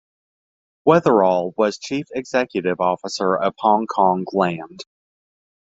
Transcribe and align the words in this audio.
Weatherall 0.87 1.53
was 1.57 1.77
chief 1.77 2.07
executive 2.15 2.81
officer 2.81 3.37
of 3.37 3.53
Hongkong 3.61 4.23
Land. 4.33 4.83